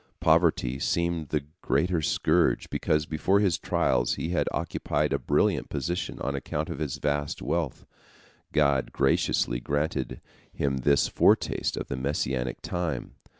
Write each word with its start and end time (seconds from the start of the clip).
"Poverty 0.19 0.79
seemed 0.79 1.29
the 1.29 1.43
greater 1.61 2.01
scourge, 2.01 2.71
because 2.71 3.05
before 3.05 3.39
his 3.39 3.59
trials 3.59 4.15
he 4.15 4.29
had 4.29 4.49
occupied 4.51 5.13
a 5.13 5.19
brilliant 5.19 5.69
position 5.69 6.17
on 6.21 6.33
account 6.33 6.71
of 6.71 6.79
his 6.79 6.97
vast 6.97 7.39
wealth. 7.39 7.85
God 8.51 8.91
graciously 8.93 9.59
granted 9.59 10.19
him 10.51 10.77
this 10.77 11.07
foretaste 11.07 11.77
of 11.77 11.87
the 11.87 11.97
Messianic 11.97 12.63
time. 12.63 13.11